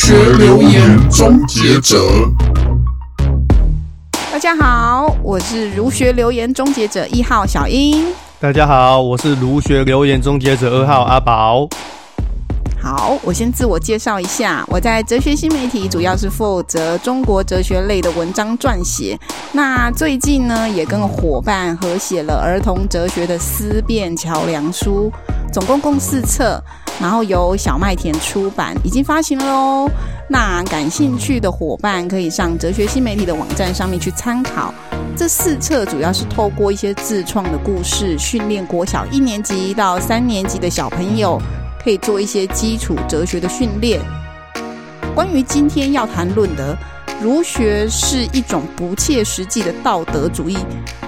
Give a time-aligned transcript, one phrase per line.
[0.00, 1.98] 学留言终结者。
[4.32, 8.06] 大家好，我是儒学留言终结者一号小英。
[8.38, 11.68] 大家好，我是儒学留言终结者二号阿宝。
[12.80, 19.18] 好，我先自我介绍一下，我在哲学新媒体主要是负责中国哲学类的文章撰写。
[19.50, 25.12] 那最近呢，也跟伙伴合写了儿童哲学的思辨桥梁书，
[25.52, 26.62] 总共共四册，
[27.00, 29.90] 然后由小麦田出版，已经发行了哦。
[30.28, 34.72] 那感兴趣的伙伴可以上哲学新媒体的网站上面去参考。
[35.16, 41.40] 这四册主要是透过一些自创的故事，训练国小一年级到三年级的小朋友。
[41.80, 44.00] 可以做一些基础哲学的训练。
[45.14, 46.76] 关于今天要谈论的，
[47.22, 50.58] 儒学是一种不切实际的道德主义，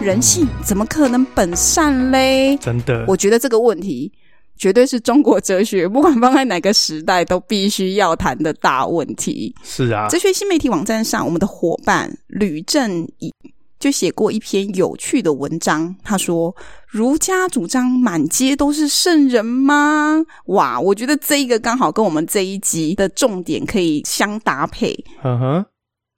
[0.00, 2.56] 人性怎么可能本善嘞？
[2.56, 4.10] 真的，我觉得这个问题
[4.60, 9.54] 绝对是中国哲学不管放在哪个时代都必须要谈的大问题。
[9.64, 13.32] 是啊，哲学新媒体网站上，我们的伙伴吕正颖。
[13.78, 16.54] 就写过一篇有趣的文章，他说
[16.86, 24.94] ：“儒家主张满街都是圣人吗？”哇，我觉得这一个刚好跟我们这一集的重点可以相搭配。
[25.24, 25.64] 嗯哼。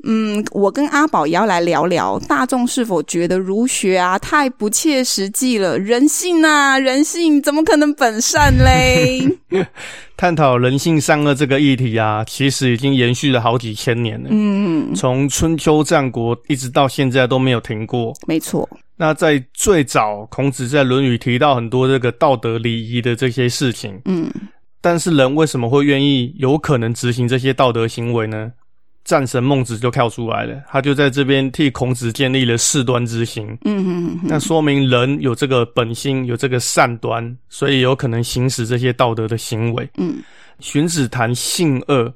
[0.05, 5.78] 嗯，我跟阿宝也要来聊聊，大众是否觉得儒学啊太不切实际了？
[5.78, 9.23] 人性啊，人性怎么可能本善嘞？
[10.17, 14.28] 探讨人性善恶这个议题啊，其实已经延续了好几千年了。
[14.30, 18.12] 嗯，从春秋战国一直到现在都没有停过。
[18.27, 18.69] 没错。
[18.97, 24.00] 那在最早，孔子在《论语》提到很多这个道德礼仪的这些事情。
[24.05, 24.30] 嗯，
[24.80, 28.53] 但是人为什么会愿意有可能执行这些道德行为呢？
[29.05, 33.47] 战神孟子就跳出来了，他就在这边替孔子建立了事端之心。
[33.64, 39.89] 嗯嗯嗯，那说明人有这个本心，有这个善端，所以有可能行使这些道德的行为。
[39.98, 40.23] 嗯，
[40.61, 42.14] 荀子谈性恶，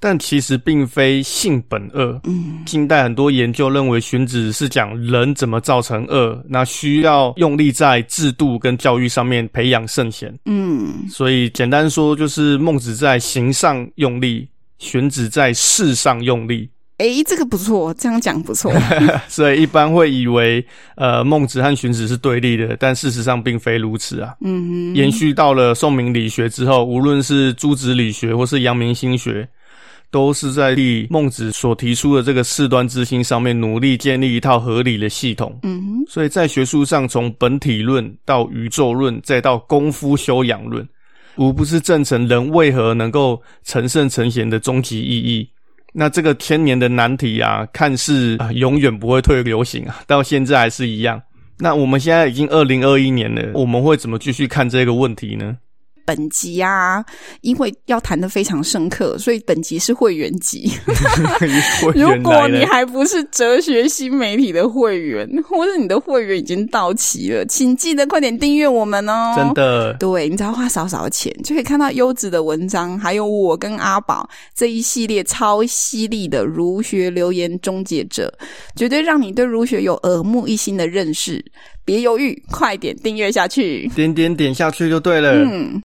[0.00, 2.18] 但其实并非性本恶。
[2.24, 10.34] 嗯，近代很多研究认为荀子是讲人怎么造成恶，那需要用力在制度跟教育上面培养圣贤。
[10.46, 14.48] 嗯，所以简单说就是孟子在行上用力。
[14.78, 18.72] 荀子在事上用力，诶，这个不错，这样讲不错。
[19.28, 20.64] 所以一般会以为，
[20.96, 24.34] 呃，孟子和荀子是对立的，但事实上并非如此啊。
[24.40, 29.46] 嗯哼，延续到了宋明理学之后，无论是朱子理学或是阳明心学，
[30.10, 35.58] 都是在立孟子所提出的这个事端之心上面努力建立一套合理的系统。
[35.62, 40.86] 嗯哼，所以在学术上，从本体论到宇宙论，再到功夫修养论。
[41.36, 45.48] 无不是证成人为何能够成圣成贤的终极意义。
[45.92, 51.20] 那这个千年的难题啊，看似啊永远不会退流行啊， 到现在还是一样。
[51.58, 55.56] 那我们现在已经二零二一年了，我们会怎么继续看这个问题呢？
[56.06, 57.04] 本集啊，
[57.40, 60.70] 因为要谈的非常深刻，所以本集是会员集。
[61.94, 69.34] 如果你还不是哲学新媒体的会员，或者你的会员已经到期了，请记得快点订阅我们哦！
[69.36, 78.32] 真的，对，你只要花少少钱，就可以看到优质的文章，还有我跟阿宝这一系列超犀利的儒学留言终结者，
[78.76, 81.44] 绝对让你对儒学有耳目一新的认识。
[81.84, 85.32] 别犹豫，快点订阅下去，点点点下去就对了。
[85.34, 85.80] 嗯。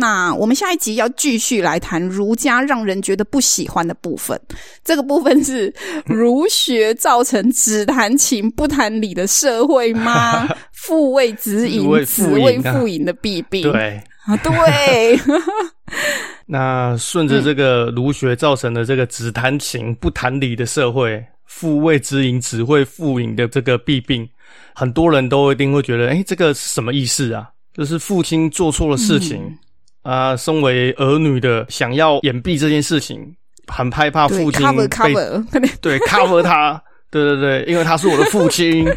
[0.00, 4.40] 那我们下一集要继续来谈儒家让人觉得不喜欢的部分。
[4.82, 5.72] 这个部分是
[6.06, 10.48] 儒学造成只谈情不谈理的社会吗？
[10.72, 13.70] 父为子隐，子为父隐的弊病。
[13.70, 15.20] 对啊，对。
[16.46, 24.26] 那顺着这个儒学造成的这个只谈情不谈理的社会，父为子隐，子为父隐的这个弊病，
[24.74, 27.50] 很多人都一定会觉得，诶，这个是什么意思啊？
[27.74, 29.42] 就是父亲做错了事情。
[29.42, 29.58] 嗯
[30.02, 33.34] 啊，身为儿女的，想要掩蔽这件事情，
[33.66, 38.88] 很害怕父亲被 cover cover 对 cover 他， 对对对，因为他是我的父亲。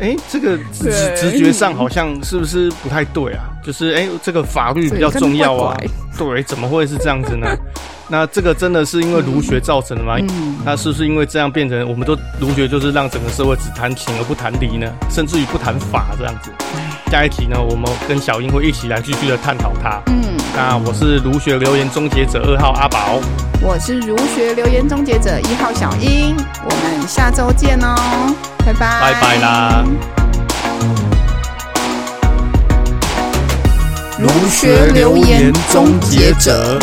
[0.00, 3.44] 哎、欸，这个直直觉上好像是不是不太对啊？
[3.64, 5.76] 就是哎、欸，这个法律比较重要啊。
[6.16, 7.46] 对，怎么会是这样子呢？
[8.10, 10.16] 那这个真的是因为儒学造成的吗？
[10.18, 14.90] 嗯、那是不是因为这样变成我们都儒学就是让整个社会只谈情而不谈理呢？
[15.10, 16.50] 甚至于不谈法这样子？
[17.10, 20.00] 下一集呢，我们跟小英会一起来继续的探讨它。
[20.06, 20.22] 嗯，
[20.60, 23.20] 那我是儒学留言终结者二号阿宝，
[23.62, 27.94] 我是儒学留言终结者一号小英，我们下周见哦，
[28.66, 29.84] 拜拜，拜拜啦。
[34.18, 36.76] 儒学留言终结者。